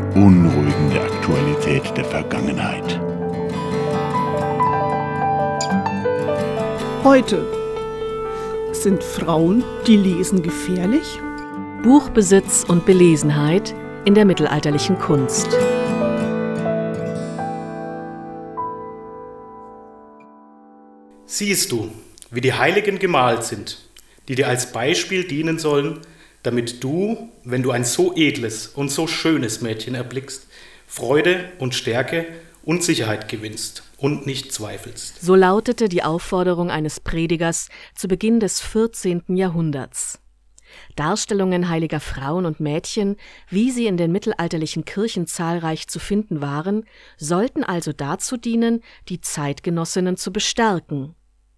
Beunruhigende 0.00 1.00
Aktualität 1.00 1.96
der 1.96 2.04
Vergangenheit. 2.04 3.00
Heute 7.04 7.46
sind 8.72 9.04
Frauen, 9.04 9.62
die 9.86 9.96
lesen, 9.96 10.42
gefährlich? 10.42 11.20
Buchbesitz 11.82 12.64
und 12.66 12.86
Belesenheit 12.86 13.74
in 14.04 14.14
der 14.14 14.24
mittelalterlichen 14.24 14.98
Kunst. 14.98 15.48
Siehst 21.26 21.72
du, 21.72 21.90
wie 22.30 22.40
die 22.40 22.52
Heiligen 22.54 22.98
gemalt 22.98 23.44
sind, 23.44 23.88
die 24.28 24.34
dir 24.34 24.48
als 24.48 24.72
Beispiel 24.72 25.24
dienen 25.24 25.58
sollen, 25.58 26.00
damit 26.44 26.84
du, 26.84 27.30
wenn 27.42 27.62
du 27.62 27.72
ein 27.72 27.84
so 27.84 28.14
edles 28.14 28.68
und 28.68 28.90
so 28.90 29.08
schönes 29.08 29.60
Mädchen 29.60 29.96
erblickst, 29.96 30.46
Freude 30.86 31.50
und 31.58 31.74
Stärke 31.74 32.26
und 32.62 32.84
Sicherheit 32.84 33.28
gewinnst 33.28 33.82
und 33.96 34.26
nicht 34.26 34.52
zweifelst. 34.52 35.20
So 35.20 35.34
lautete 35.34 35.88
die 35.88 36.02
Aufforderung 36.02 36.70
eines 36.70 37.00
Predigers 37.00 37.68
zu 37.94 38.06
Beginn 38.06 38.40
des 38.40 38.60
14. 38.60 39.24
Jahrhunderts. 39.28 40.20
Darstellungen 40.96 41.68
heiliger 41.68 42.00
Frauen 42.00 42.46
und 42.46 42.60
Mädchen, 42.60 43.16
wie 43.48 43.70
sie 43.70 43.86
in 43.86 43.96
den 43.96 44.12
mittelalterlichen 44.12 44.84
Kirchen 44.84 45.26
zahlreich 45.26 45.88
zu 45.88 45.98
finden 45.98 46.40
waren, 46.40 46.84
sollten 47.16 47.64
also 47.64 47.92
dazu 47.92 48.36
dienen, 48.36 48.82
die 49.08 49.20
Zeitgenossinnen 49.20 50.16
zu 50.16 50.32
bestärken, 50.32 51.14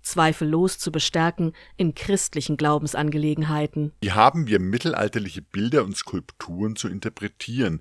zweifellos 0.06 0.78
zu 0.78 0.92
bestärken 0.92 1.52
in 1.76 1.94
christlichen 1.94 2.56
Glaubensangelegenheiten. 2.56 3.92
Wie 4.00 4.12
haben 4.12 4.46
wir 4.46 4.60
mittelalterliche 4.60 5.42
Bilder 5.42 5.84
und 5.84 5.96
Skulpturen 5.96 6.76
zu 6.76 6.88
interpretieren? 6.88 7.80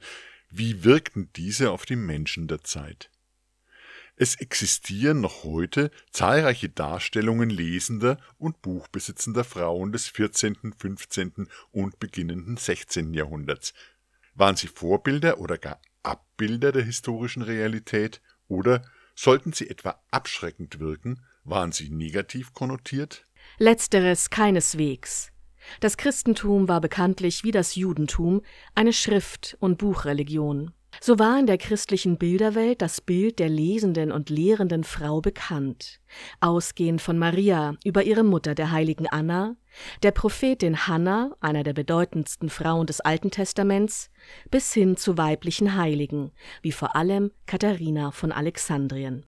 Wie 0.50 0.84
wirkten 0.84 1.30
diese 1.36 1.72
auf 1.72 1.86
die 1.86 1.96
Menschen 1.96 2.48
der 2.48 2.64
Zeit? 2.64 3.10
Es 4.18 4.36
existieren 4.36 5.20
noch 5.20 5.44
heute 5.44 5.92
zahlreiche 6.10 6.70
Darstellungen 6.70 7.50
lesender 7.50 8.18
und 8.38 8.62
buchbesitzender 8.62 9.44
Frauen 9.44 9.92
des 9.92 10.08
14., 10.08 10.74
15. 10.78 11.50
und 11.72 12.00
beginnenden 12.00 12.56
16. 12.56 13.14
Jahrhunderts. 13.14 13.74
Waren 14.34 14.56
sie 14.56 14.68
Vorbilder 14.68 15.40
oder 15.40 15.58
gar 15.58 15.82
Abbilder 16.02 16.72
der 16.72 16.84
historischen 16.84 17.42
Realität? 17.42 18.22
Oder 18.48 18.84
sollten 19.16 19.52
sie 19.52 19.70
etwa 19.70 20.00
abschreckend 20.12 20.80
wirken? 20.80 21.22
Waren 21.46 21.72
sie 21.72 21.90
negativ 21.90 22.54
konnotiert? 22.54 23.24
Letzteres 23.60 24.32
keineswegs. 24.32 25.32
Das 25.80 25.96
Christentum 25.96 26.68
war 26.68 26.82
bekanntlich 26.82 27.44
wie 27.44 27.52
das 27.52 27.76
Judentum 27.76 28.42
eine 28.74 28.94
Schrift- 28.94 29.56
und 29.60 29.78
Buchreligion. 29.78 30.72
So 31.02 31.20
war 31.20 31.40
in 31.40 31.46
der 31.46 31.58
christlichen 31.58 32.18
Bilderwelt 32.18 32.82
das 32.82 33.02
Bild 33.02 33.38
der 33.40 33.50
lesenden 33.50 34.12
und 34.12 34.30
lehrenden 34.30 34.84
Frau 34.84 35.22
bekannt, 35.22 36.00
ausgehend 36.40 37.02
von 37.02 37.20
Maria 37.20 37.76
über 37.84 38.04
ihre 38.04 38.24
Mutter 38.24 38.56
der 38.56 38.72
heiligen 38.72 39.08
Anna, 39.08 39.56
der 40.04 40.12
Prophetin 40.12 40.88
Hannah, 40.88 41.36
einer 41.42 41.64
der 41.64 41.74
bedeutendsten 41.74 42.50
Frauen 42.50 42.88
des 42.88 43.02
Alten 43.02 43.30
Testaments, 43.30 44.10
bis 44.50 44.74
hin 44.74 44.98
zu 44.98 45.18
weiblichen 45.18 45.76
Heiligen, 45.76 46.32
wie 46.62 46.72
vor 46.72 46.96
allem 46.96 47.32
Katharina 47.46 48.12
von 48.12 48.32
Alexandrien. 48.32 49.26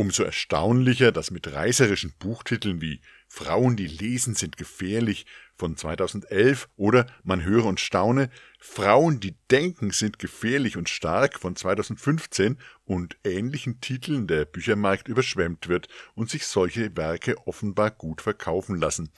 Umso 0.00 0.22
erstaunlicher, 0.22 1.12
dass 1.12 1.30
mit 1.30 1.52
reißerischen 1.52 2.14
Buchtiteln 2.18 2.80
wie 2.80 3.02
Frauen, 3.28 3.76
die 3.76 3.86
lesen, 3.86 4.34
sind 4.34 4.56
gefährlich 4.56 5.26
von 5.58 5.76
2011 5.76 6.70
oder 6.76 7.04
Man 7.22 7.44
höre 7.44 7.66
und 7.66 7.80
staune, 7.80 8.30
Frauen, 8.58 9.20
die 9.20 9.34
denken, 9.50 9.90
sind 9.90 10.18
gefährlich 10.18 10.78
und 10.78 10.88
stark 10.88 11.38
von 11.38 11.54
2015 11.54 12.56
und 12.86 13.18
ähnlichen 13.24 13.82
Titeln 13.82 14.26
der 14.26 14.46
Büchermarkt 14.46 15.06
überschwemmt 15.06 15.68
wird 15.68 15.88
und 16.14 16.30
sich 16.30 16.46
solche 16.46 16.96
Werke 16.96 17.36
offenbar 17.46 17.90
gut 17.90 18.22
verkaufen 18.22 18.76
lassen. 18.76 19.10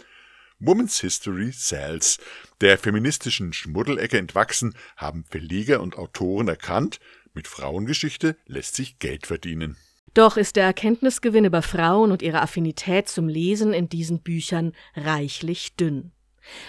Woman's 0.59 1.01
History 1.01 1.53
sells. 1.53 2.19
Der 2.61 2.77
feministischen 2.77 3.53
Schmuddelecke 3.53 4.19
entwachsen 4.19 4.75
haben 4.97 5.23
Verleger 5.31 5.81
und 5.81 5.97
Autoren 5.97 6.49
erkannt, 6.49 6.99
mit 7.35 7.47
Frauengeschichte 7.47 8.37
lässt 8.47 8.75
sich 8.75 8.99
Geld 8.99 9.29
verdienen. 9.29 9.77
Doch 10.15 10.37
ist 10.37 10.57
der 10.57 10.65
Erkenntnisgewinn 10.65 11.47
über 11.47 11.63
Frauen 11.63 12.13
und 12.13 12.21
ihre 12.21 12.43
Affinität 12.43 13.09
zum 13.09 13.29
Lesen 13.29 13.73
in 13.73 13.89
diesen 13.89 14.21
Büchern 14.21 14.73
reichlich 14.95 15.75
dünn. 15.77 16.13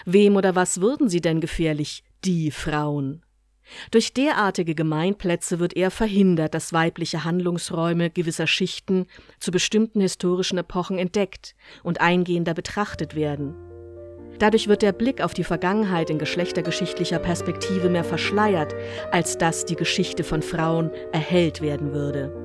Wem 0.06 0.36
oder 0.38 0.56
was 0.56 0.80
würden 0.80 1.10
sie 1.10 1.22
denn 1.22 1.42
gefährlich, 1.42 2.04
die 2.24 2.52
Frauen? 2.52 3.24
Durch 3.92 4.14
derartige 4.14 4.76
Gemeinplätze 4.76 5.60
wird 5.60 5.76
eher 5.76 5.92
verhindert, 5.92 6.54
dass 6.54 6.74
weibliche 6.74 7.24
Handlungsräume 7.24 8.10
gewisser 8.10 8.48
Schichten 8.48 9.08
zu 9.40 9.52
bestimmten 9.52 10.02
historischen 10.02 10.58
Epochen 10.58 10.98
entdeckt 10.98 11.56
und 11.82 12.02
eingehender 12.02 12.54
betrachtet 12.54 13.16
werden. 13.16 13.56
Dadurch 14.40 14.68
wird 14.68 14.82
der 14.82 14.92
Blick 14.92 15.22
auf 15.22 15.34
die 15.34 15.44
Vergangenheit 15.44 16.10
in 16.10 16.18
geschlechtergeschichtlicher 16.18 17.20
Perspektive 17.20 17.90
mehr 17.90 18.04
verschleiert, 18.04 18.74
als 19.12 19.38
dass 19.38 19.66
die 19.66 19.76
Geschichte 19.76 20.24
von 20.24 20.42
Frauen 20.42 20.92
erhellt 21.12 21.62
werden 21.62 21.94
würde. 21.94 22.43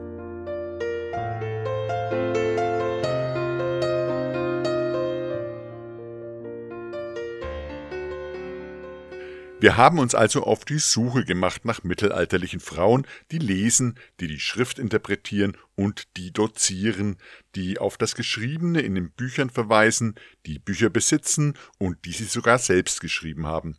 Wir 9.61 9.77
haben 9.77 9.99
uns 9.99 10.15
also 10.15 10.45
auf 10.45 10.65
die 10.65 10.79
Suche 10.79 11.25
gemacht 11.25 11.65
nach 11.65 11.83
mittelalterlichen 11.83 12.61
Frauen, 12.61 13.05
die 13.33 13.39
lesen, 13.39 13.99
die 14.21 14.29
die 14.29 14.39
Schrift 14.39 14.79
interpretieren 14.79 15.57
und 15.75 16.17
die 16.17 16.33
dozieren, 16.33 17.17
die 17.57 17.79
auf 17.79 17.97
das 17.97 18.15
Geschriebene 18.15 18.83
in 18.83 18.95
den 18.95 19.11
Büchern 19.11 19.51
verweisen, 19.51 20.15
die 20.47 20.61
Bücher 20.61 20.91
besitzen 20.91 21.55
und 21.77 22.05
die 22.05 22.13
sie 22.13 22.27
sogar 22.27 22.59
selbst 22.59 23.01
geschrieben 23.01 23.47
haben. 23.47 23.77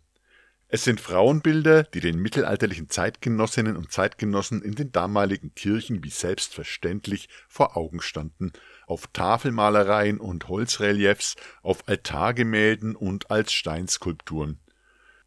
Es 0.68 0.84
sind 0.84 1.00
Frauenbilder, 1.00 1.84
die 1.84 2.02
den 2.02 2.20
mittelalterlichen 2.20 2.90
Zeitgenossinnen 2.90 3.78
und 3.78 3.90
Zeitgenossen 3.90 4.62
in 4.62 4.76
den 4.76 4.92
damaligen 4.92 5.56
Kirchen 5.56 6.04
wie 6.04 6.10
selbstverständlich 6.10 7.30
vor 7.48 7.78
Augen 7.78 8.02
standen, 8.02 8.52
auf 8.86 9.08
Tafelmalereien 9.08 10.20
und 10.20 10.50
Holzreliefs, 10.50 11.38
auf 11.64 11.88
Altargemälden 11.88 12.98
und 12.98 13.32
als 13.32 13.54
Steinskulpturen. 13.54 14.60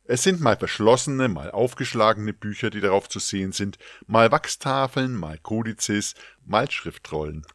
Es 0.04 0.22
sind 0.24 0.40
mal 0.40 0.56
verschlossene, 0.56 1.28
mal 1.28 1.50
aufgeschlagene 1.50 2.32
Bücher, 2.32 2.70
die 2.70 2.80
darauf 2.80 3.08
zu 3.08 3.20
sehen 3.20 3.52
sind, 3.52 3.78
mal 4.06 4.32
Wachstafeln, 4.32 5.14
mal 5.14 5.38
Kodizes, 5.38 6.14
mal 6.44 6.70
Schriftrollen. 6.70 7.46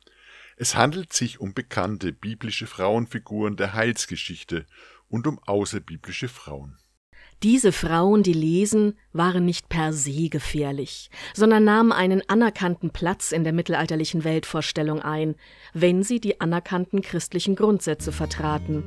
Es 0.56 0.75
handelt 0.75 1.13
sich 1.13 1.40
um 1.40 1.53
bekannte 1.53 2.13
biblische 2.13 2.66
Frauenfiguren 2.66 3.58
der 3.58 3.74
Heilsgeschichte 3.74 4.66
und 5.09 5.28
um 5.28 5.40
außerbiblische 5.46 6.30
Frauen. 6.30 6.78
Diese 7.44 7.72
Frauen, 7.72 8.24
die 8.24 8.34
lesen, 8.34 8.97
waren 9.14 9.46
nicht 9.46 9.69
per 9.69 9.94
se 9.94 10.29
gefährlich, 10.29 11.11
sondern 11.35 11.64
nahmen 11.66 11.91
einen 11.91 12.28
anerkannten 12.28 12.90
Platz 12.90 13.32
in 13.32 13.43
der 13.43 13.53
mittelalterlichen 13.53 14.23
Weltvorstellung 14.23 15.03
ein, 15.03 15.35
wenn 15.73 16.02
sie 16.02 16.20
die 16.20 16.41
anerkannten 16.41 17.03
christlichen 17.03 17.55
Grundsätze 17.55 18.11
vertraten. 18.11 18.84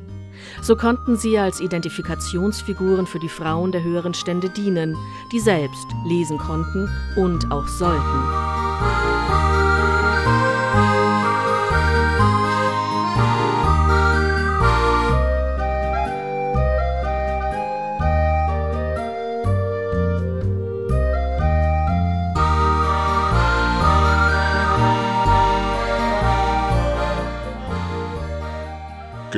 So 0.62 0.76
konnten 0.76 1.16
sie 1.16 1.38
als 1.38 1.60
Identifikationsfiguren 1.60 3.06
für 3.06 3.18
die 3.18 3.28
Frauen 3.28 3.72
der 3.72 3.82
höheren 3.82 4.14
Stände 4.14 4.48
dienen, 4.50 4.96
die 5.32 5.40
selbst 5.40 5.86
lesen 6.06 6.38
konnten 6.38 6.88
und 7.16 7.50
auch 7.50 7.68
sollten. 7.68 9.49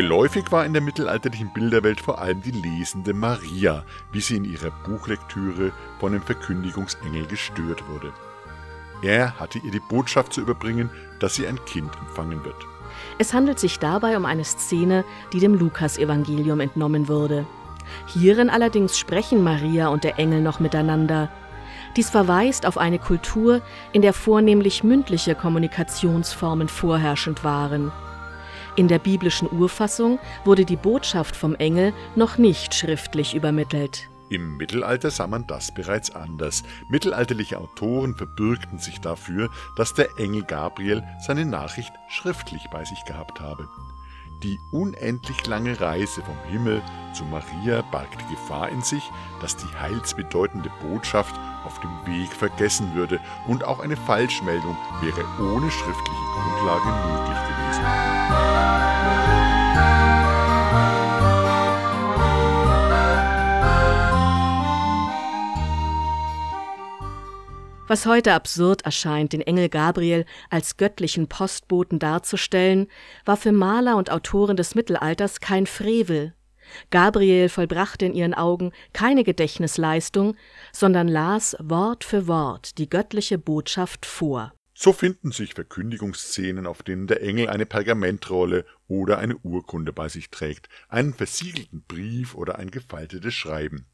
Geläufig 0.03 0.51
war 0.51 0.67
in 0.67 0.73
der 0.73 0.83
mittelalterlichen 0.83 1.53
Bilderwelt 1.53 2.01
vor 2.01 2.21
allem 2.21 2.43
die 2.43 2.51
lesende 2.51 3.15
Maria, 3.15 3.85
wie 4.11 4.19
sie 4.19 4.35
in 4.35 4.45
ihrer 4.45 4.73
Buchlektüre 4.85 5.71
von 6.01 6.11
dem 6.11 6.23
Verkündigungsengel 6.23 7.25
gestört 7.27 7.89
wurde. 7.89 8.13
Er 9.01 9.39
hatte 9.39 9.61
ihr 9.61 9.71
die 9.71 9.79
Botschaft 9.79 10.33
zu 10.33 10.41
überbringen, 10.41 10.91
dass 11.21 11.37
sie 11.37 11.47
ein 11.47 11.65
Kind 11.67 11.93
empfangen 12.01 12.45
wird. 12.45 12.57
Es 13.21 13.33
handelt 13.33 13.61
sich 13.61 13.79
dabei 13.79 14.17
um 14.17 14.25
eine 14.25 14.43
Szene, 14.43 15.05
die 15.33 15.39
dem 15.39 15.55
Lukasevangelium 15.55 16.59
entnommen 16.59 17.07
wurde. 17.07 17.47
Hierin 18.09 18.51
allerdings 18.51 18.99
sprechen 18.99 19.45
Maria 19.45 19.87
und 19.87 20.03
der 20.03 20.19
Engel 20.19 20.41
noch 20.41 20.59
miteinander. 20.59 21.31
Dies 21.95 22.11
verweist 22.11 22.67
auf 22.67 22.77
eine 22.77 22.99
Kultur, 22.99 23.63
in 23.93 24.03
der 24.03 24.15
vornehmlich 24.15 24.83
mündliche 24.83 25.37
Kommunikationsformen 25.37 26.67
vorherrschend 26.67 27.45
waren. 27.45 27.93
In 28.75 28.89
der 28.89 28.99
biblischen 28.99 29.51
Urfassung 29.51 30.19
wurde 30.45 30.65
die 30.65 30.77
Botschaft 30.77 31.37
vom 31.37 31.55
Engel 31.57 31.93
noch 32.17 32.39
nicht 32.39 32.75
schriftlich 32.75 33.35
übermittelt. 33.35 34.09
Im 34.31 34.57
Mittelalter 34.57 35.11
sah 35.11 35.27
man 35.27 35.47
das 35.47 35.75
bereits 35.75 36.11
anders. 36.11 36.63
Mittelalterliche 36.89 37.59
Autoren 37.59 38.15
verbürgten 38.15 38.79
sich 38.79 38.99
dafür, 38.99 39.51
dass 39.77 39.93
der 39.93 40.09
Engel 40.17 40.43
Gabriel 40.45 41.03
seine 41.21 41.45
Nachricht 41.45 41.93
schriftlich 42.09 42.67
bei 42.73 42.83
sich 42.87 43.05
gehabt 43.05 43.41
habe. 43.41 43.69
Die 44.43 44.59
unendlich 44.73 45.47
lange 45.47 45.79
Reise 45.79 46.23
vom 46.23 46.37
Himmel 46.51 46.81
zu 47.13 47.25
Maria 47.25 47.83
barg 47.93 48.09
die 48.19 48.35
Gefahr 48.35 48.71
in 48.71 48.81
sich, 48.81 49.05
dass 49.43 49.55
die 49.55 49.79
heilsbedeutende 49.79 50.71
Botschaft 50.81 51.39
auf 51.67 51.79
dem 51.81 51.91
Weg 52.07 52.33
vergessen 52.33 52.95
würde 52.95 53.21
und 53.47 53.65
auch 53.65 53.81
eine 53.81 53.97
Falschmeldung 53.97 54.77
wäre 55.03 55.25
ohne 55.39 55.71
schriftliche 55.71 56.25
Grundlage 56.35 56.89
möglich 56.89 57.39
gewesen. 57.39 58.22
Was 67.93 68.07
heute 68.07 68.33
absurd 68.33 68.87
erscheint, 68.87 69.35
den 69.35 69.43
Engel 69.43 69.69
Gabriel 69.69 70.25
als 70.49 70.79
göttlichen 70.79 71.29
Postboten 71.29 71.99
darzustellen, 71.99 72.87
war 73.27 73.37
für 73.37 73.53
Maler 73.53 73.99
und 73.99 74.11
Autoren 74.11 74.57
des 74.57 74.75
Mittelalters 74.75 75.41
kein 75.41 75.67
Frevel. 75.67 76.33
Gabriel 76.89 77.51
vollbrachte 77.51 78.07
in 78.07 78.15
ihren 78.15 78.33
Augen 78.33 78.73
keine 78.95 79.25
Gedächtnisleistung, 79.25 80.37
sondern 80.73 81.07
las 81.07 81.55
Wort 81.61 82.03
für 82.03 82.27
Wort 82.27 82.79
die 82.79 82.89
göttliche 82.89 83.37
Botschaft 83.37 84.07
vor. 84.07 84.55
So 84.82 84.93
finden 84.93 85.31
sich 85.31 85.55
Verkündigungsszenen, 85.55 86.67
auf 86.67 86.82
denen 86.82 87.06
der 87.06 87.23
Engel 87.23 87.49
eine 87.49 87.67
Pergamentrolle 87.67 88.67
oder 88.88 89.19
eine 89.19 89.37
Urkunde 89.37 89.93
bei 89.93 90.08
sich 90.08 90.29
trägt, 90.31 90.69
einen 90.88 91.14
versiegelten 91.14 91.84
Brief 91.87 92.34
oder 92.34 92.58
ein 92.58 92.73
gefaltetes 92.73 93.32
Schreiben. 93.32 93.87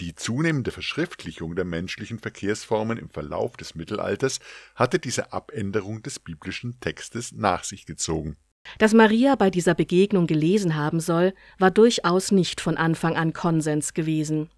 Die 0.00 0.14
zunehmende 0.14 0.70
Verschriftlichung 0.70 1.56
der 1.56 1.64
menschlichen 1.64 2.18
Verkehrsformen 2.18 2.98
im 2.98 3.08
Verlauf 3.08 3.56
des 3.56 3.74
Mittelalters 3.74 4.40
hatte 4.74 4.98
diese 4.98 5.32
Abänderung 5.32 6.02
des 6.02 6.18
biblischen 6.18 6.78
Textes 6.80 7.32
nach 7.32 7.64
sich 7.64 7.86
gezogen. 7.86 8.36
Dass 8.76 8.92
Maria 8.92 9.34
bei 9.34 9.48
dieser 9.48 9.74
Begegnung 9.74 10.26
gelesen 10.26 10.74
haben 10.74 11.00
soll, 11.00 11.32
war 11.58 11.70
durchaus 11.70 12.32
nicht 12.32 12.60
von 12.60 12.76
Anfang 12.76 13.16
an 13.16 13.32
Konsens 13.32 13.94
gewesen. 13.94 14.50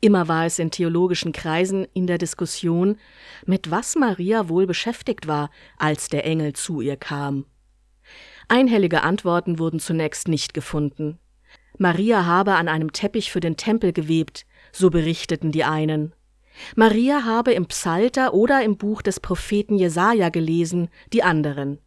Immer 0.00 0.28
war 0.28 0.46
es 0.46 0.58
in 0.58 0.70
theologischen 0.70 1.32
Kreisen 1.32 1.86
in 1.94 2.06
der 2.06 2.18
Diskussion, 2.18 2.96
mit 3.46 3.70
was 3.70 3.96
Maria 3.96 4.48
wohl 4.48 4.66
beschäftigt 4.66 5.26
war, 5.26 5.50
als 5.78 6.08
der 6.08 6.24
Engel 6.26 6.52
zu 6.52 6.80
ihr 6.80 6.96
kam. 6.96 7.46
Einhellige 8.48 9.02
Antworten 9.02 9.58
wurden 9.58 9.80
zunächst 9.80 10.28
nicht 10.28 10.52
gefunden. 10.54 11.18
Maria 11.78 12.26
habe 12.26 12.54
an 12.54 12.68
einem 12.68 12.92
Teppich 12.92 13.32
für 13.32 13.40
den 13.40 13.56
Tempel 13.56 13.92
gewebt, 13.92 14.46
so 14.72 14.90
berichteten 14.90 15.50
die 15.50 15.64
einen. 15.64 16.12
Maria 16.76 17.24
habe 17.24 17.52
im 17.52 17.66
Psalter 17.66 18.32
oder 18.34 18.62
im 18.62 18.76
Buch 18.76 19.02
des 19.02 19.18
Propheten 19.18 19.76
Jesaja 19.76 20.28
gelesen, 20.28 20.88
die 21.12 21.22
anderen. 21.22 21.78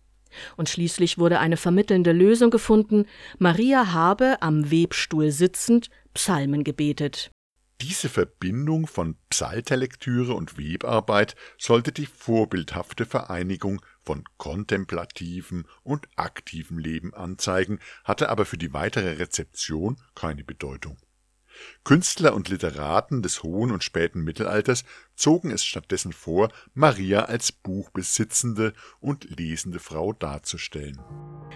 Und 0.57 0.67
schließlich 0.67 1.17
wurde 1.17 1.39
eine 1.39 1.55
vermittelnde 1.57 2.11
Lösung 2.11 2.49
gefunden, 2.49 3.05
Maria 3.39 3.93
habe 3.93 4.41
am 4.41 4.69
Webstuhl 4.69 5.31
sitzend 5.31 5.89
Psalmen 6.13 6.63
gebetet. 6.63 7.31
Diese 7.81 8.09
Verbindung 8.09 8.87
von 8.87 9.17
Psalterlektüre 9.29 10.33
und 10.33 10.57
Webarbeit 10.57 11.35
sollte 11.59 11.91
die 11.91 12.07
vorbildhafte 12.07 13.05
Vereinigung 13.05 13.81
von 14.03 14.23
kontemplativem 14.37 15.65
und 15.83 16.07
aktivem 16.15 16.79
Leben 16.79 17.13
anzeigen, 17.13 17.79
hatte 18.03 18.29
aber 18.29 18.45
für 18.45 18.57
die 18.57 18.73
weitere 18.73 19.13
Rezeption 19.13 19.97
keine 20.15 20.43
Bedeutung. 20.43 20.97
Künstler 21.83 22.33
und 22.33 22.49
Literaten 22.49 23.21
des 23.21 23.43
hohen 23.43 23.71
und 23.71 23.83
späten 23.83 24.23
Mittelalters 24.23 24.83
zogen 25.15 25.51
es 25.51 25.63
stattdessen 25.63 26.13
vor, 26.13 26.49
Maria 26.73 27.25
als 27.25 27.51
buchbesitzende 27.51 28.73
und 28.99 29.37
lesende 29.37 29.79
Frau 29.79 30.13
darzustellen. 30.13 30.99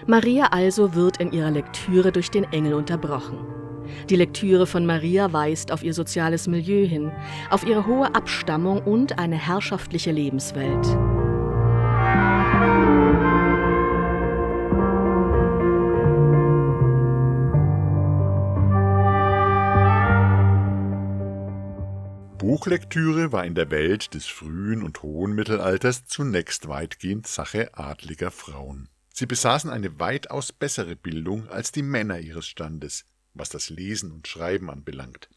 Maria 0.07 0.47
also 0.47 0.93
wird 0.95 1.17
in 1.17 1.31
ihrer 1.31 1.51
Lektüre 1.51 2.11
durch 2.11 2.29
den 2.29 2.45
Engel 2.45 2.73
unterbrochen. 2.73 3.60
Die 4.09 4.15
Lektüre 4.15 4.67
von 4.67 4.85
Maria 4.85 5.31
weist 5.33 5.71
auf 5.71 5.83
ihr 5.83 5.93
soziales 5.93 6.47
Milieu 6.47 6.85
hin, 6.85 7.11
auf 7.49 7.65
ihre 7.65 7.85
hohe 7.85 8.13
Abstammung 8.15 8.81
und 8.81 9.19
eine 9.19 9.35
herrschaftliche 9.35 10.11
Lebenswelt. 10.11 10.85
Buchlektüre 22.41 23.31
war 23.31 23.45
in 23.45 23.53
der 23.53 23.69
Welt 23.69 24.15
des 24.15 24.25
frühen 24.25 24.81
und 24.81 25.03
hohen 25.03 25.33
Mittelalters 25.33 26.05
zunächst 26.05 26.67
weitgehend 26.67 27.27
Sache 27.27 27.69
adliger 27.77 28.31
Frauen. 28.31 28.89
Sie 29.13 29.27
besaßen 29.27 29.69
eine 29.69 29.99
weitaus 29.99 30.51
bessere 30.51 30.95
Bildung 30.95 31.47
als 31.49 31.71
die 31.71 31.83
Männer 31.83 32.19
ihres 32.19 32.47
Standes, 32.47 33.05
was 33.33 33.49
das 33.49 33.69
Lesen 33.69 34.11
und 34.11 34.27
Schreiben 34.27 34.69
anbelangt. 34.69 35.29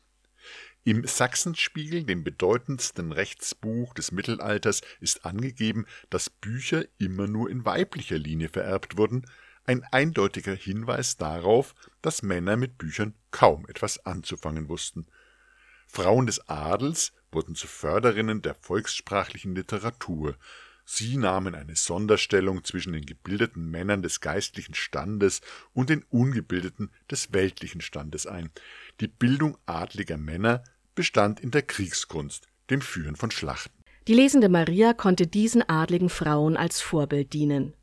Im 0.84 1.06
Sachsenspiegel, 1.06 2.04
dem 2.04 2.24
bedeutendsten 2.24 3.12
Rechtsbuch 3.12 3.94
des 3.94 4.12
Mittelalters, 4.12 4.82
ist 5.00 5.24
angegeben, 5.24 5.86
dass 6.10 6.28
Bücher 6.28 6.84
immer 6.98 7.26
nur 7.26 7.48
in 7.48 7.64
weiblicher 7.64 8.18
Linie 8.18 8.50
vererbt 8.50 8.98
wurden, 8.98 9.24
ein 9.64 9.82
eindeutiger 9.84 10.54
Hinweis 10.54 11.16
darauf, 11.16 11.74
dass 12.02 12.22
Männer 12.22 12.56
mit 12.56 12.76
Büchern 12.76 13.14
kaum 13.30 13.66
etwas 13.66 14.04
anzufangen 14.04 14.68
wussten 14.68 15.06
Frauen 15.94 16.26
des 16.26 16.48
Adels 16.48 17.12
wurden 17.30 17.54
zu 17.54 17.66
Förderinnen 17.66 18.42
der 18.42 18.54
volkssprachlichen 18.54 19.54
Literatur. 19.54 20.36
Sie 20.84 21.16
nahmen 21.16 21.54
eine 21.54 21.76
Sonderstellung 21.76 22.62
zwischen 22.64 22.92
den 22.92 23.06
gebildeten 23.06 23.70
Männern 23.70 24.02
des 24.02 24.20
geistlichen 24.20 24.74
Standes 24.74 25.40
und 25.72 25.88
den 25.88 26.04
ungebildeten 26.10 26.90
des 27.10 27.32
weltlichen 27.32 27.80
Standes 27.80 28.26
ein. 28.26 28.50
Die 29.00 29.08
Bildung 29.08 29.56
adliger 29.64 30.18
Männer 30.18 30.62
bestand 30.94 31.40
in 31.40 31.50
der 31.50 31.62
Kriegskunst, 31.62 32.48
dem 32.70 32.82
Führen 32.82 33.16
von 33.16 33.30
Schlachten. 33.30 33.72
Die 34.06 34.14
lesende 34.14 34.50
Maria 34.50 34.92
konnte 34.92 35.26
diesen 35.26 35.66
adligen 35.66 36.10
Frauen 36.10 36.58
als 36.58 36.82
Vorbild 36.82 37.32
dienen. 37.32 37.74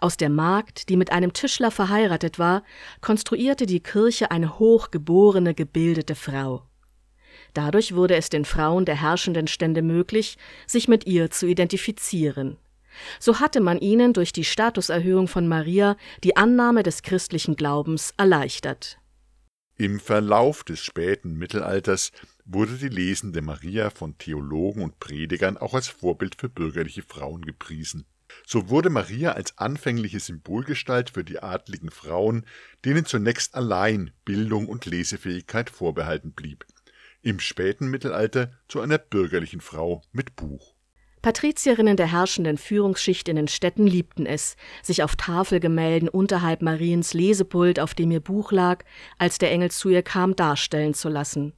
Aus 0.00 0.16
der 0.16 0.28
Magd, 0.28 0.88
die 0.88 0.96
mit 0.96 1.12
einem 1.12 1.32
Tischler 1.32 1.70
verheiratet 1.70 2.40
war, 2.40 2.64
konstruierte 3.00 3.66
die 3.66 3.80
Kirche 3.80 4.32
eine 4.32 4.58
hochgeborene, 4.58 5.54
gebildete 5.54 6.16
Frau. 6.16 6.67
Dadurch 7.54 7.94
wurde 7.94 8.16
es 8.16 8.28
den 8.28 8.44
Frauen 8.44 8.84
der 8.84 9.00
herrschenden 9.00 9.48
Stände 9.48 9.82
möglich, 9.82 10.38
sich 10.66 10.88
mit 10.88 11.06
ihr 11.06 11.30
zu 11.30 11.46
identifizieren. 11.46 12.56
So 13.20 13.40
hatte 13.40 13.60
man 13.60 13.78
ihnen 13.78 14.12
durch 14.12 14.32
die 14.32 14.44
Statuserhöhung 14.44 15.28
von 15.28 15.48
Maria 15.48 15.96
die 16.24 16.36
Annahme 16.36 16.82
des 16.82 17.02
christlichen 17.02 17.56
Glaubens 17.56 18.12
erleichtert. 18.16 18.98
Im 19.76 20.00
Verlauf 20.00 20.64
des 20.64 20.80
späten 20.80 21.34
Mittelalters 21.34 22.10
wurde 22.44 22.72
die 22.72 22.88
lesende 22.88 23.42
Maria 23.42 23.90
von 23.90 24.18
Theologen 24.18 24.82
und 24.82 24.98
Predigern 24.98 25.56
auch 25.56 25.74
als 25.74 25.86
Vorbild 25.86 26.34
für 26.34 26.48
bürgerliche 26.48 27.02
Frauen 27.02 27.42
gepriesen. 27.42 28.04
So 28.46 28.68
wurde 28.68 28.90
Maria 28.90 29.32
als 29.32 29.56
anfängliche 29.56 30.20
Symbolgestalt 30.20 31.10
für 31.10 31.24
die 31.24 31.38
adligen 31.38 31.90
Frauen, 31.90 32.44
denen 32.84 33.04
zunächst 33.04 33.54
allein 33.54 34.10
Bildung 34.24 34.66
und 34.66 34.84
Lesefähigkeit 34.84 35.70
vorbehalten 35.70 36.32
blieb 36.32 36.66
im 37.22 37.40
späten 37.40 37.88
Mittelalter 37.88 38.52
zu 38.68 38.80
einer 38.80 38.98
bürgerlichen 38.98 39.60
Frau 39.60 40.02
mit 40.12 40.36
Buch. 40.36 40.74
Patrizierinnen 41.20 41.96
der 41.96 42.12
herrschenden 42.12 42.58
Führungsschicht 42.58 43.28
in 43.28 43.36
den 43.36 43.48
Städten 43.48 43.86
liebten 43.86 44.24
es, 44.24 44.56
sich 44.82 45.02
auf 45.02 45.16
Tafelgemälden 45.16 46.08
unterhalb 46.08 46.62
Mariens 46.62 47.12
Lesepult, 47.12 47.80
auf 47.80 47.94
dem 47.94 48.10
ihr 48.12 48.20
Buch 48.20 48.52
lag, 48.52 48.84
als 49.18 49.38
der 49.38 49.50
Engel 49.50 49.70
zu 49.70 49.88
ihr 49.88 50.02
kam, 50.02 50.36
darstellen 50.36 50.94
zu 50.94 51.08
lassen. 51.08 51.54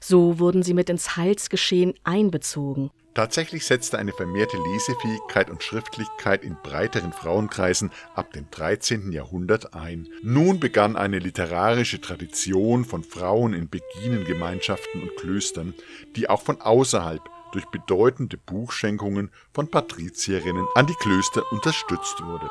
So 0.00 0.38
wurden 0.38 0.62
sie 0.62 0.74
mit 0.74 0.90
ins 0.90 1.16
Heilsgeschehen 1.16 1.94
einbezogen. 2.02 2.90
Tatsächlich 3.14 3.64
setzte 3.64 3.98
eine 3.98 4.12
vermehrte 4.12 4.56
Lesefähigkeit 4.56 5.50
und 5.50 5.64
Schriftlichkeit 5.64 6.44
in 6.44 6.56
breiteren 6.62 7.12
Frauenkreisen 7.12 7.90
ab 8.14 8.32
dem 8.32 8.48
13. 8.50 9.10
Jahrhundert 9.10 9.74
ein. 9.74 10.08
Nun 10.22 10.60
begann 10.60 10.96
eine 10.96 11.18
literarische 11.18 12.00
Tradition 12.00 12.84
von 12.84 13.02
Frauen 13.02 13.52
in 13.52 13.68
Beginengemeinschaften 13.68 15.02
und 15.02 15.16
Klöstern, 15.16 15.74
die 16.14 16.30
auch 16.30 16.42
von 16.42 16.60
außerhalb 16.60 17.22
durch 17.52 17.66
bedeutende 17.66 18.36
Buchschenkungen 18.36 19.30
von 19.52 19.68
Patrizierinnen 19.68 20.66
an 20.76 20.86
die 20.86 20.94
Klöster 20.94 21.42
unterstützt 21.50 22.22
wurde. 22.22 22.48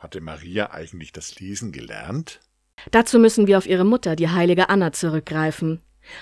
Hatte 0.00 0.20
Maria 0.20 0.72
eigentlich 0.72 1.12
das 1.12 1.38
Lesen 1.38 1.70
gelernt? 1.70 2.40
Dazu 2.90 3.18
müssen 3.18 3.46
wir 3.46 3.58
auf 3.58 3.66
ihre 3.66 3.84
Mutter, 3.84 4.16
die 4.16 4.30
heilige 4.30 4.70
Anna, 4.70 4.92
zurückgreifen. 4.92 5.80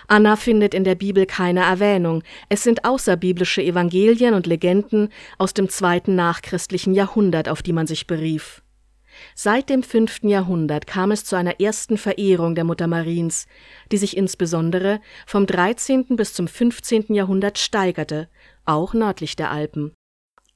Anna 0.09 0.37
findet 0.37 0.75
in 0.75 0.85
der 0.85 0.97
Bibel 0.97 1.25
keine 1.25 1.61
Erwähnung. 1.61 2.23
Es 2.49 2.65
sind 2.65 2.85
außerbiblische 2.85 3.63
Evangelien 3.63 4.35
und 4.35 4.47
Legenden 4.47 5.09
aus 5.39 5.55
dem 5.55 5.69
zweiten 5.69 6.17
nachchristlichen 6.17 6.95
Jahrhundert, 6.95 7.49
auf 7.49 7.63
die 7.63 7.73
man 7.73 7.87
sich 7.87 8.07
berief. 8.07 8.63
Seit 9.35 9.69
dem 9.69 9.83
fünften 9.83 10.29
Jahrhundert 10.29 10.87
kam 10.87 11.11
es 11.11 11.25
zu 11.25 11.37
einer 11.37 11.61
ersten 11.61 11.97
Verehrung 11.97 12.55
der 12.55 12.65
Mutter 12.65 12.87
Mariens, 12.87 13.47
die 13.91 13.97
sich 13.97 14.17
insbesondere 14.17 15.01
vom 15.27 15.47
13. 15.47 16.17
bis 16.17 16.35
zum 16.35 16.49
15. 16.49 17.15
Jahrhundert 17.15 17.59
steigerte, 17.59 18.29
auch 18.65 18.95
nördlich 18.95 19.37
der 19.37 19.51
Alpen. 19.51 19.93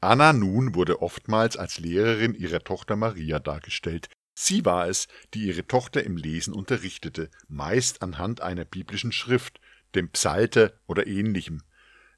Anna 0.02 0.32
nun 0.32 0.74
wurde 0.74 1.00
oftmals 1.00 1.56
als 1.56 1.78
Lehrerin 1.78 2.34
ihrer 2.34 2.64
Tochter 2.64 2.96
Maria 2.96 3.38
dargestellt. 3.38 4.08
Sie 4.34 4.64
war 4.64 4.88
es, 4.88 5.06
die 5.32 5.46
ihre 5.46 5.64
Tochter 5.68 6.02
im 6.02 6.16
Lesen 6.16 6.54
unterrichtete, 6.54 7.30
meist 7.46 8.02
anhand 8.02 8.40
einer 8.40 8.64
biblischen 8.64 9.12
Schrift, 9.12 9.60
dem 9.94 10.08
Psalter 10.10 10.72
oder 10.88 11.06
ähnlichem. 11.06 11.62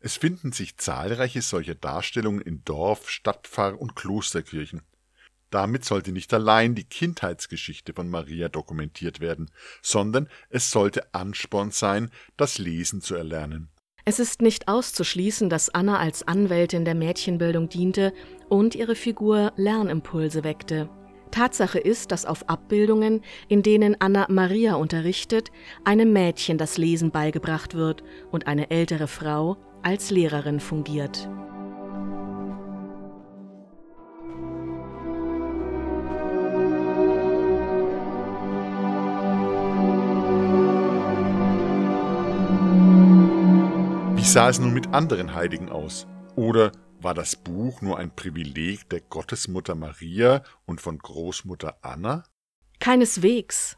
Es 0.00 0.16
finden 0.16 0.52
sich 0.52 0.78
zahlreiche 0.78 1.42
solcher 1.42 1.74
Darstellungen 1.74 2.40
in 2.40 2.64
Dorf-, 2.64 3.10
Stadtpfarr- 3.10 3.76
und 3.76 3.94
Klosterkirchen. 3.94 4.80
Damit 5.50 5.84
sollte 5.84 6.12
nicht 6.12 6.32
allein 6.32 6.74
die 6.74 6.84
Kindheitsgeschichte 6.84 7.92
von 7.92 8.08
Maria 8.08 8.48
dokumentiert 8.48 9.20
werden, 9.20 9.50
sondern 9.82 10.30
es 10.48 10.70
sollte 10.70 11.12
Ansporn 11.12 11.70
sein, 11.70 12.10
das 12.38 12.56
Lesen 12.56 13.02
zu 13.02 13.14
erlernen. 13.14 13.68
Es 14.06 14.18
ist 14.18 14.42
nicht 14.42 14.68
auszuschließen, 14.68 15.48
dass 15.48 15.74
Anna 15.74 15.98
als 15.98 16.28
Anwältin 16.28 16.84
der 16.84 16.94
Mädchenbildung 16.94 17.70
diente 17.70 18.12
und 18.50 18.74
ihre 18.74 18.96
Figur 18.96 19.52
Lernimpulse 19.56 20.44
weckte. 20.44 20.90
Tatsache 21.30 21.78
ist, 21.78 22.12
dass 22.12 22.26
auf 22.26 22.48
Abbildungen, 22.48 23.22
in 23.48 23.62
denen 23.62 23.96
Anna 24.00 24.26
Maria 24.28 24.74
unterrichtet, 24.74 25.50
einem 25.84 26.12
Mädchen 26.12 26.58
das 26.58 26.76
Lesen 26.76 27.12
beigebracht 27.12 27.74
wird 27.74 28.04
und 28.30 28.46
eine 28.46 28.70
ältere 28.70 29.08
Frau 29.08 29.56
als 29.82 30.10
Lehrerin 30.10 30.60
fungiert. 30.60 31.28
Sah 44.34 44.48
es 44.48 44.58
nun 44.58 44.74
mit 44.74 44.92
anderen 44.92 45.32
Heiligen 45.32 45.68
aus? 45.68 46.08
Oder 46.34 46.72
war 47.00 47.14
das 47.14 47.36
Buch 47.36 47.82
nur 47.82 47.98
ein 47.98 48.10
Privileg 48.16 48.90
der 48.90 49.00
Gottesmutter 49.00 49.76
Maria 49.76 50.42
und 50.66 50.80
von 50.80 50.98
Großmutter 50.98 51.78
Anna? 51.82 52.24
Keineswegs. 52.80 53.76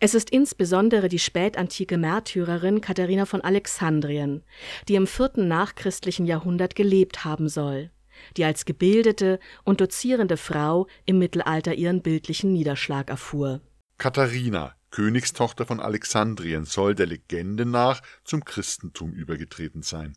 Es 0.00 0.14
ist 0.14 0.30
insbesondere 0.30 1.10
die 1.10 1.18
spätantike 1.18 1.98
Märtyrerin 1.98 2.80
Katharina 2.80 3.26
von 3.26 3.42
Alexandrien, 3.42 4.44
die 4.88 4.94
im 4.94 5.06
vierten 5.06 5.46
nachchristlichen 5.46 6.24
Jahrhundert 6.24 6.74
gelebt 6.74 7.26
haben 7.26 7.50
soll, 7.50 7.90
die 8.38 8.46
als 8.46 8.64
gebildete 8.64 9.38
und 9.64 9.82
dozierende 9.82 10.38
Frau 10.38 10.86
im 11.04 11.18
Mittelalter 11.18 11.74
ihren 11.74 12.00
bildlichen 12.00 12.54
Niederschlag 12.54 13.10
erfuhr. 13.10 13.60
Katharina, 13.98 14.74
Königstochter 14.90 15.66
von 15.66 15.80
Alexandrien, 15.80 16.64
soll 16.64 16.94
der 16.94 17.06
Legende 17.06 17.66
nach 17.66 18.00
zum 18.24 18.44
Christentum 18.44 19.12
übergetreten 19.12 19.82
sein. 19.82 20.16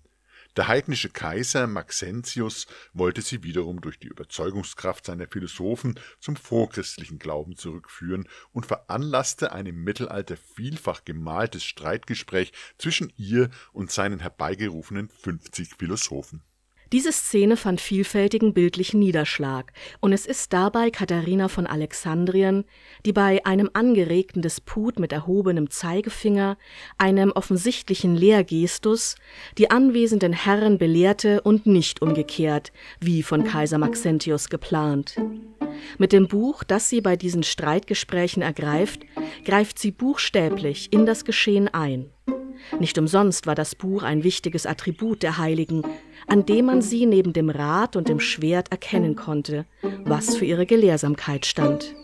Der 0.58 0.68
heidnische 0.68 1.10
Kaiser 1.10 1.66
Maxentius 1.66 2.68
wollte 2.94 3.22
sie 3.22 3.44
wiederum 3.44 3.80
durch 3.80 4.00
die 4.00 4.08
Überzeugungskraft 4.08 5.06
seiner 5.06 5.28
Philosophen 5.28 5.98
zum 6.20 6.36
vorchristlichen 6.36 7.20
Glauben 7.20 7.56
zurückführen 7.56 8.28
und 8.52 8.66
veranlasste 8.66 9.54
ein 9.54 9.66
im 9.66 9.82
Mittelalter 9.84 10.36
vielfach 10.36 11.06
gemaltes 11.06 11.64
Streitgespräch 11.64 12.52
zwischen 12.78 13.14
ihr 13.16 13.50
und 13.72 13.92
seinen 13.92 14.20
herbeigerufenen 14.20 15.08
50 15.08 15.76
Philosophen 15.78 16.44
diese 16.92 17.12
Szene 17.12 17.56
fand 17.56 17.80
vielfältigen 17.80 18.54
bildlichen 18.54 19.00
Niederschlag, 19.00 19.72
und 20.00 20.14
es 20.14 20.26
ist 20.26 20.52
dabei 20.52 20.90
Katharina 20.90 21.48
von 21.48 21.66
Alexandrien, 21.68 22.66
die 23.06 23.14
bei 23.14 23.46
einem 23.46 23.70
angeregten 23.74 24.42
Disput 24.42 25.00
mit 25.00 25.14
erhobenem 25.14 25.70
Zeigefinger, 25.70 26.58
einem 26.98 27.32
offensichtlichen 27.32 28.16
Lehrgestus, 28.16 29.16
die 29.58 29.72
anwesenden 29.72 30.34
Herren 30.34 30.78
belehrte 30.78 31.42
und 31.42 31.66
nicht 31.66 32.02
umgekehrt, 32.02 32.72
wie 33.00 33.24
von 33.24 33.44
Kaiser 33.44 33.78
Maxentius 33.78 34.50
geplant. 34.50 35.16
Mit 35.98 36.12
dem 36.12 36.28
Buch, 36.28 36.64
das 36.64 36.90
sie 36.90 37.02
bei 37.02 37.16
diesen 37.16 37.44
Streitgesprächen 37.44 38.42
ergreift, 38.42 39.02
greift 39.46 39.80
sie 39.80 39.92
buchstäblich 39.92 40.92
in 40.92 41.06
das 41.06 41.26
Geschehen 41.26 41.68
ein. 41.68 42.10
Nicht 42.80 42.98
umsonst 42.98 43.48
war 43.48 43.56
das 43.56 43.76
Buch 43.76 44.04
ein 44.04 44.24
wichtiges 44.24 44.66
Attribut 44.66 45.24
der 45.24 45.38
Heiligen, 45.38 45.84
an 46.28 46.46
dem 46.46 46.66
man 46.66 46.82
sie 46.82 47.06
neben 47.06 47.34
dem 47.34 47.50
Rad 47.50 47.96
und 47.96 48.10
dem 48.10 48.20
Schwert 48.20 48.72
erkennen 48.72 49.16
konnte, 49.16 49.66
was 50.06 50.36
für 50.36 50.46
ihre 50.46 50.66
Gelehrsamkeit 50.66 51.46
stand. 51.46 51.96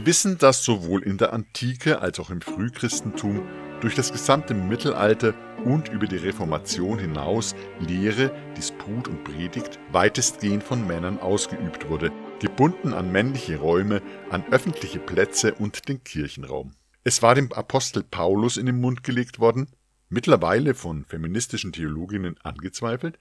Wir 0.00 0.06
wissen, 0.06 0.38
dass 0.38 0.64
sowohl 0.64 1.02
in 1.02 1.18
der 1.18 1.34
Antike 1.34 2.00
als 2.00 2.18
auch 2.20 2.30
im 2.30 2.40
Frühchristentum 2.40 3.46
durch 3.82 3.94
das 3.94 4.10
gesamte 4.10 4.54
Mittelalter 4.54 5.34
und 5.66 5.90
über 5.90 6.06
die 6.06 6.16
Reformation 6.16 6.98
hinaus 6.98 7.54
Lehre, 7.80 8.34
Disput 8.56 9.08
und 9.08 9.24
Predigt 9.24 9.78
weitestgehend 9.92 10.64
von 10.64 10.86
Männern 10.86 11.18
ausgeübt 11.18 11.90
wurde, 11.90 12.10
gebunden 12.40 12.94
an 12.94 13.12
männliche 13.12 13.58
Räume, 13.58 14.00
an 14.30 14.42
öffentliche 14.50 15.00
Plätze 15.00 15.52
und 15.52 15.86
den 15.90 16.02
Kirchenraum. 16.02 16.72
Es 17.04 17.20
war 17.20 17.34
dem 17.34 17.52
Apostel 17.52 18.02
Paulus 18.02 18.56
in 18.56 18.64
den 18.64 18.80
Mund 18.80 19.04
gelegt 19.04 19.38
worden, 19.38 19.66
mittlerweile 20.08 20.72
von 20.72 21.04
feministischen 21.04 21.74
Theologinnen 21.74 22.38
angezweifelt, 22.42 23.18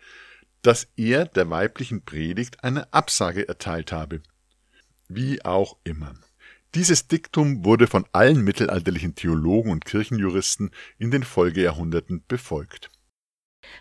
dass 0.62 0.88
er 0.95 1.25
der 1.25 1.50
weiblichen 1.50 2.05
Predigt 2.05 2.63
eine 2.63 2.93
Absage 2.93 3.50
erteilt 3.50 3.91
habe. 3.91 4.21
Wie 5.09 5.43
auch 5.43 5.75
immer. 5.83 6.13
Dieses 6.75 7.07
Diktum 7.07 7.65
wurde 7.65 7.88
von 7.88 8.05
allen 8.11 8.43
mittelalterlichen 8.43 9.15
Theologen 9.15 9.71
und 9.71 9.85
Kirchenjuristen 9.85 10.69
in 10.99 11.09
den 11.09 11.23
Folgejahrhunderten 11.23 12.23
befolgt. 12.27 12.91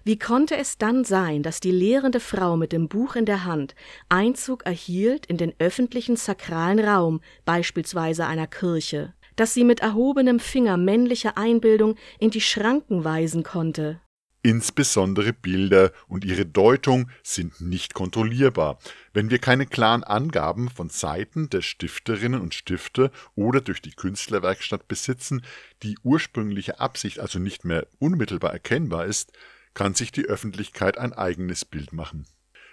Wie 0.05 0.19
konnte 0.19 0.57
es 0.57 0.79
dann 0.79 1.05
sein, 1.05 1.43
dass 1.43 1.61
die 1.61 1.71
lehrende 1.71 2.19
Frau 2.19 2.57
mit 2.57 2.73
dem 2.73 2.89
Buch 2.89 3.15
in 3.15 3.27
der 3.27 3.45
Hand 3.45 3.75
Einzug 4.09 4.65
erhielt 4.65 5.27
in 5.27 5.37
den 5.37 5.53
öffentlichen 5.59 6.17
sakralen 6.17 6.81
Raum, 6.81 7.21
beispielsweise 7.45 8.27
einer 8.27 8.47
Kirche, 8.47 9.15
dass 9.37 9.55
sie 9.55 9.65
mit 9.65 9.81
erhobenem 9.81 10.41
Finger 10.41 10.77
männliche 10.77 11.37
Einbildung 11.37 11.95
in 12.19 12.31
die 12.31 12.41
Schranken 12.41 13.05
weisen 13.05 13.43
konnte? 13.43 14.01
Insbesondere 14.43 15.33
Bilder 15.33 15.93
und 16.07 16.25
ihre 16.25 16.47
Deutung 16.47 17.11
sind 17.25 17.61
nicht 17.61 17.93
kontrollierbar, 17.93 18.79
wenn 19.13 19.31
wir 19.31 19.41
keine 19.41 19.67
klaren 19.67 20.05
Angaben 20.05 20.69
von 20.71 20.91
Seiten 20.91 21.51
der 21.51 21.61
Stifterinnen 21.61 22.41
und 22.41 22.55
Stifter 22.55 23.11
oder 23.35 23.61
durch 23.61 23.83
die 23.83 23.91
Künstlerwerkstatt 23.91 24.87
besitzen, 24.87 25.43
die 25.83 25.99
ursprüngliche 26.05 26.79
Absicht 26.79 27.19
also 27.19 27.41
nicht 27.41 27.65
mehr 27.65 27.89
unmittelbar 27.99 28.53
erkennbar 28.53 29.07
ist, 29.07 29.33
kann 29.75 29.95
sich 29.95 30.13
die 30.13 30.25
Öffentlichkeit 30.25 30.99
ein 30.99 31.13
eigenes 31.13 31.65
Bild 31.65 31.93
machen. 31.93 32.25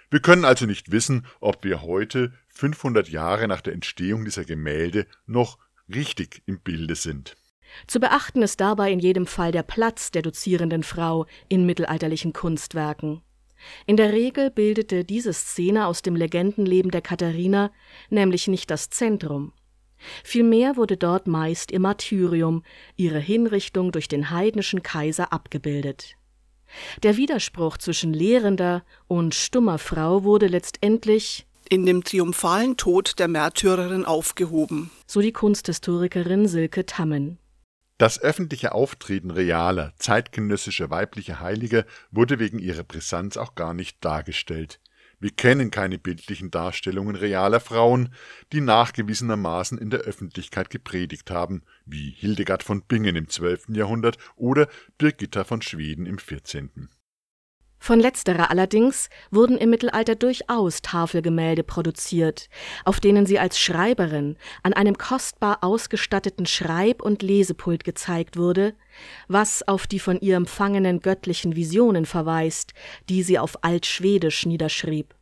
Wir 0.08 0.20
können 0.20 0.44
also 0.44 0.66
nicht 0.66 0.92
wissen, 0.92 1.26
ob 1.40 1.64
wir 1.64 1.82
heute, 1.82 2.32
500 2.48 3.08
Jahre 3.08 3.48
nach 3.48 3.60
der 3.60 3.72
Entstehung 3.72 4.24
dieser 4.24 4.44
Gemälde, 4.44 5.06
noch 5.26 5.58
richtig 5.88 6.42
im 6.46 6.60
Bilde 6.60 6.94
sind. 6.94 7.36
Zu 7.86 8.00
beachten 8.00 8.42
ist 8.42 8.60
dabei 8.60 8.90
in 8.90 9.00
jedem 9.00 9.26
Fall 9.26 9.52
der 9.52 9.62
Platz 9.62 10.10
der 10.10 10.22
dozierenden 10.22 10.82
Frau 10.82 11.26
in 11.48 11.66
mittelalterlichen 11.66 12.32
Kunstwerken. 12.32 13.22
In 13.86 13.96
der 13.96 14.12
Regel 14.12 14.50
bildete 14.50 15.04
diese 15.04 15.32
Szene 15.32 15.86
aus 15.86 16.02
dem 16.02 16.14
Legendenleben 16.16 16.90
der 16.90 17.02
Katharina 17.02 17.70
nämlich 18.10 18.48
nicht 18.48 18.70
das 18.70 18.90
Zentrum. 18.90 19.52
Vielmehr 20.24 20.76
wurde 20.76 20.96
dort 20.96 21.26
meist 21.26 21.70
ihr 21.70 21.80
Martyrium, 21.80 22.62
ihre 22.96 23.18
Hinrichtung 23.18 23.92
durch 23.92 24.08
den 24.08 24.30
heidnischen 24.30 24.82
Kaiser 24.82 25.32
abgebildet. 25.32 26.16
Der 27.02 27.16
Widerspruch 27.16 27.78
zwischen 27.78 28.12
lehrender 28.12 28.84
und 29.06 29.34
stummer 29.34 29.78
Frau 29.78 30.24
wurde 30.24 30.48
letztendlich 30.48 31.46
in 31.68 31.86
dem 31.86 32.04
triumphalen 32.04 32.76
Tod 32.76 33.18
der 33.18 33.28
Märtyrerin 33.28 34.04
aufgehoben. 34.04 34.90
So 35.06 35.20
die 35.20 35.32
Kunsthistorikerin 35.32 36.46
Silke 36.46 36.86
Tammen. 36.86 37.38
Das 37.98 38.20
öffentliche 38.20 38.72
Auftreten 38.72 39.30
realer, 39.30 39.94
zeitgenössischer 39.96 40.90
weiblicher 40.90 41.40
Heiliger 41.40 41.86
wurde 42.10 42.38
wegen 42.38 42.58
ihrer 42.58 42.82
Brisanz 42.82 43.38
auch 43.38 43.54
gar 43.54 43.72
nicht 43.72 44.04
dargestellt. 44.04 44.80
Wir 45.18 45.30
kennen 45.30 45.70
keine 45.70 45.98
bildlichen 45.98 46.50
Darstellungen 46.50 47.16
realer 47.16 47.58
Frauen, 47.58 48.12
die 48.52 48.60
nachgewiesenermaßen 48.60 49.78
in 49.78 49.88
der 49.88 50.00
Öffentlichkeit 50.00 50.68
gepredigt 50.68 51.30
haben, 51.30 51.62
wie 51.86 52.10
Hildegard 52.10 52.62
von 52.62 52.82
Bingen 52.82 53.16
im 53.16 53.30
12. 53.30 53.70
Jahrhundert 53.70 54.18
oder 54.36 54.68
Birgitta 54.98 55.44
von 55.44 55.62
Schweden 55.62 56.04
im 56.04 56.18
14. 56.18 56.90
Von 57.78 58.00
letzterer 58.00 58.50
allerdings 58.50 59.10
wurden 59.30 59.58
im 59.58 59.70
Mittelalter 59.70 60.14
durchaus 60.14 60.82
Tafelgemälde 60.82 61.62
produziert, 61.62 62.48
auf 62.84 63.00
denen 63.00 63.26
sie 63.26 63.38
als 63.38 63.58
Schreiberin 63.58 64.36
an 64.62 64.72
einem 64.72 64.98
kostbar 64.98 65.58
ausgestatteten 65.62 66.46
Schreib- 66.46 67.02
und 67.02 67.22
Lesepult 67.22 67.84
gezeigt 67.84 68.36
wurde, 68.36 68.74
was 69.28 69.66
auf 69.68 69.86
die 69.86 70.00
von 70.00 70.20
ihr 70.20 70.36
empfangenen 70.36 71.00
göttlichen 71.00 71.54
Visionen 71.54 72.06
verweist, 72.06 72.72
die 73.08 73.22
sie 73.22 73.38
auf 73.38 73.62
Altschwedisch 73.62 74.46
niederschrieb. 74.46 75.14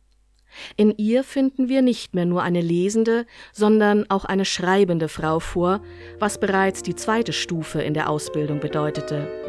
In 0.77 0.95
ihr 0.97 1.23
finden 1.23 1.67
wir 1.67 1.81
nicht 1.81 2.15
mehr 2.15 2.25
nur 2.25 2.41
eine 2.41 2.61
lesende, 2.61 3.25
sondern 3.51 4.09
auch 4.09 4.23
eine 4.25 4.45
schreibende 4.45 5.09
Frau 5.09 5.39
vor, 5.39 5.81
was 6.17 6.39
bereits 6.39 6.81
die 6.81 6.95
zweite 6.95 7.33
Stufe 7.33 7.81
in 7.81 7.93
der 7.93 8.09
Ausbildung 8.09 8.61
bedeutete. 8.61 9.44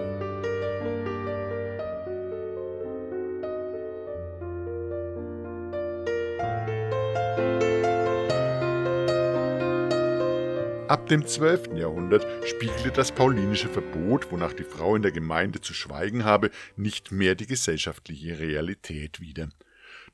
Ab 10.89 11.09
dem 11.09 11.27
12. 11.27 11.77
Jahrhundert 11.77 12.25
spiegelte 12.47 12.93
das 12.93 13.11
paulinische 13.11 13.69
Verbot, 13.69 14.31
wonach 14.31 14.53
die 14.53 14.63
Frau 14.63 14.95
in 14.95 15.03
der 15.03 15.11
Gemeinde 15.11 15.61
zu 15.61 15.75
schweigen 15.75 16.25
habe, 16.25 16.53
nicht 16.77 17.11
mehr 17.11 17.35
die 17.35 17.49
gesellschaftliche 17.49 18.39
Realität 18.39 19.21
wider. 19.21 19.49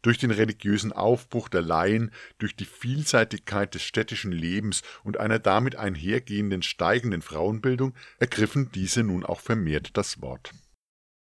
Durch 0.00 0.16
den 0.16 0.30
religiösen 0.30 0.90
Aufbruch 0.90 1.50
der 1.50 1.60
Laien, 1.60 2.10
durch 2.38 2.56
die 2.56 2.64
Vielseitigkeit 2.64 3.74
des 3.74 3.82
städtischen 3.82 4.32
Lebens 4.32 4.80
und 5.04 5.20
einer 5.20 5.38
damit 5.38 5.76
einhergehenden 5.76 6.62
steigenden 6.62 7.20
Frauenbildung 7.20 7.92
ergriffen 8.18 8.70
diese 8.72 9.02
nun 9.02 9.24
auch 9.26 9.40
vermehrt 9.40 9.90
das 9.98 10.22
Wort 10.22 10.54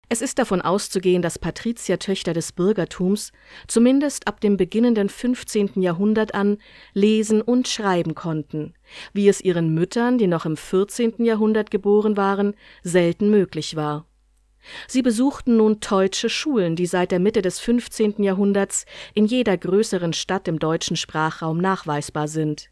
es 0.09 0.23
ist 0.23 0.39
davon 0.39 0.61
auszugehen, 0.61 1.21
dass 1.21 1.37
Patriziertöchter 1.37 2.33
des 2.33 2.51
Bürgertums 2.51 3.31
zumindest 3.67 4.27
ab 4.27 4.41
dem 4.41 4.57
beginnenden 4.57 5.07
15. 5.07 5.81
Jahrhundert 5.81 6.33
an 6.33 6.57
lesen 6.93 7.43
und 7.43 7.67
schreiben 7.67 8.15
konnten, 8.15 8.73
wie 9.13 9.29
es 9.29 9.39
ihren 9.39 9.73
Müttern, 9.75 10.17
die 10.17 10.25
noch 10.25 10.45
im 10.45 10.57
14. 10.57 11.23
Jahrhundert 11.23 11.69
geboren 11.69 12.17
waren, 12.17 12.55
selten 12.81 13.29
möglich 13.29 13.75
war. 13.75 14.07
Sie 14.87 15.03
besuchten 15.03 15.57
nun 15.57 15.79
deutsche 15.79 16.29
Schulen, 16.29 16.75
die 16.75 16.87
seit 16.87 17.11
der 17.11 17.19
Mitte 17.19 17.43
des 17.43 17.59
15. 17.59 18.23
Jahrhunderts 18.23 18.85
in 19.13 19.25
jeder 19.25 19.57
größeren 19.57 20.13
Stadt 20.13 20.47
im 20.47 20.57
deutschen 20.57 20.97
Sprachraum 20.97 21.59
nachweisbar 21.59 22.27
sind. 22.27 22.71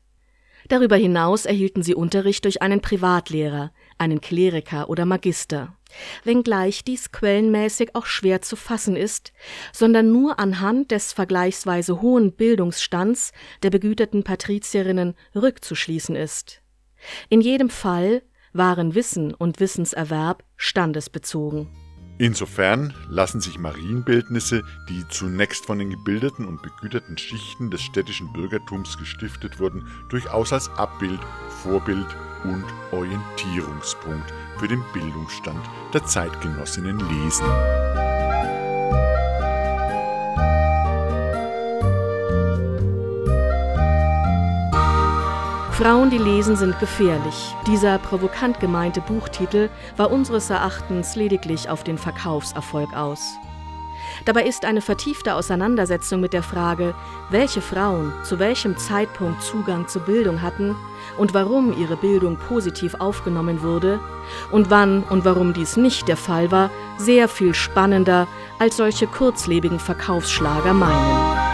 Darüber 0.68 0.96
hinaus 0.96 1.46
erhielten 1.46 1.84
sie 1.84 1.96
Unterricht 1.96 2.44
durch 2.44 2.62
einen 2.62 2.82
Privatlehrer, 2.82 3.72
einen 3.98 4.22
Kleriker 4.22 4.90
oder 4.90 5.06
Magister 5.06 5.78
wenngleich 6.24 6.84
dies 6.84 7.12
quellenmäßig 7.12 7.96
auch 7.96 8.06
schwer 8.06 8.42
zu 8.42 8.56
fassen 8.56 8.96
ist, 8.96 9.34
sondern 9.72 10.12
nur 10.12 10.40
anhand 10.40 10.92
des 10.92 11.14
vergleichsweise 11.14 12.02
hohen 12.02 12.34
Bildungsstands 12.34 13.32
der 13.64 13.70
begüterten 13.70 14.24
Patrizierinnen 14.24 15.16
rückzuschließen 15.36 16.16
ist. 16.16 16.62
In 17.30 17.42
jedem 17.42 17.70
Fall 17.70 18.24
waren 18.54 18.96
Wissen 18.96 19.34
und 19.34 19.60
Wissenserwerb 19.60 20.44
standesbezogen. 20.56 21.68
Insofern 22.20 22.94
lassen 23.10 23.42
sich 23.42 23.60
Marienbildnisse, 23.60 24.64
die 24.90 25.08
zunächst 25.08 25.66
von 25.66 25.78
den 25.78 25.92
gebildeten 25.92 26.48
und 26.48 26.64
begüterten 26.64 27.18
Schichten 27.18 27.70
des 27.70 27.82
städtischen 27.82 28.34
Bürgertums 28.34 28.98
gestiftet 28.98 29.60
wurden, 29.60 29.88
durchaus 30.10 30.52
als 30.52 30.70
Abbild, 30.78 31.20
Vorbild 31.62 32.08
und 32.44 32.66
Orientierungspunkt 32.92 34.34
für 34.58 34.68
den 34.68 34.84
Bildungsstand 34.94 35.64
der 35.94 36.06
Zeitgenossinnen 36.06 37.00
lesen. 37.00 37.46
Frauen, 45.78 46.10
die 46.10 46.18
lesen, 46.18 46.56
sind 46.56 46.80
gefährlich. 46.80 47.54
Dieser 47.68 48.00
provokant 48.00 48.60
gemeinte 48.60 49.00
Buchtitel 49.00 49.70
war 49.96 50.10
unseres 50.10 50.50
Erachtens 50.50 51.16
lediglich 51.16 51.70
auf 51.70 51.84
den 51.84 52.00
Verkaufserfolg 52.00 52.96
aus. 52.96 53.36
Dabei 54.26 54.46
ist 54.46 54.66
eine 54.66 54.82
vertiefte 54.82 55.36
Auseinandersetzung 55.36 56.20
mit 56.20 56.34
der 56.34 56.42
Frage, 56.42 56.96
welche 57.30 57.62
Frauen 57.62 58.12
zu 58.24 58.40
welchem 58.40 58.76
Zeitpunkt 58.76 59.44
Zugang 59.44 59.88
zur 59.88 60.02
Bildung 60.02 60.42
hatten 60.42 60.76
und 61.20 61.36
warum 61.36 61.80
ihre 61.80 61.96
Bildung 61.96 62.38
positiv 62.38 62.96
aufgenommen 62.96 63.62
wurde 63.62 64.00
und 64.52 64.72
wann 64.72 65.04
und 65.04 65.26
warum 65.26 65.54
dies 65.54 65.78
nicht 65.78 66.08
der 66.08 66.18
Fall 66.18 66.50
war, 66.50 66.72
sehr 66.98 67.28
viel 67.28 67.54
spannender 67.54 68.28
als 68.58 68.78
solche 68.78 69.06
kurzlebigen 69.06 69.80
Verkaufsschlager 69.80 70.74
meinen. 70.74 71.47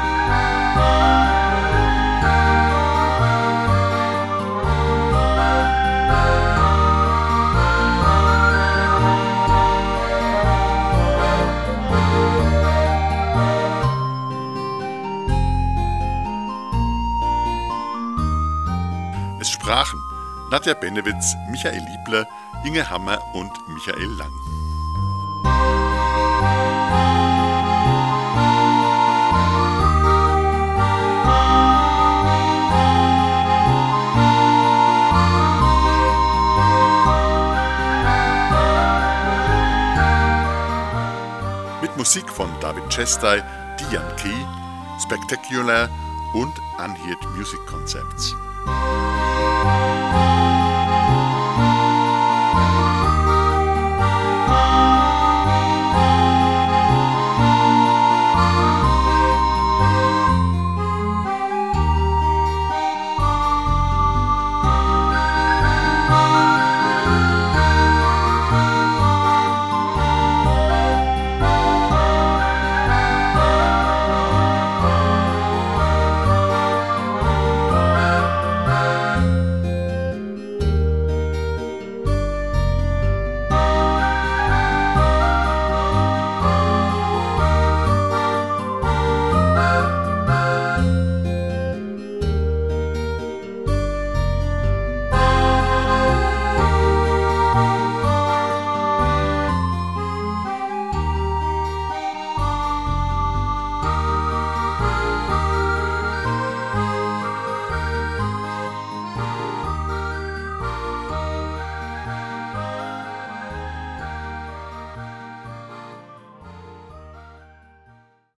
Nadja 20.63 20.75
Benewitz, 20.75 21.35
Michael 21.49 21.83
Liebler, 21.91 22.25
Inge 22.63 22.89
Hammer 22.89 23.19
und 23.33 23.51
Michael 23.67 24.07
Lang. 24.17 24.31
Mit 41.81 41.97
Musik 41.97 42.29
von 42.29 42.49
David 42.61 42.87
Chestai, 42.89 43.43
Diane 43.77 44.15
Key, 44.15 44.29
Spectacular 45.01 45.89
und 46.33 46.53
Unheard 46.77 47.21
Music 47.35 47.59
Concepts. 47.67 48.33